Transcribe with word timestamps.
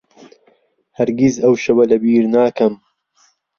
هەرگیز 0.97 1.35
ئەو 1.43 1.53
شەوە 1.63 1.83
لەبیر 1.91 2.23
ناکەم. 2.35 2.73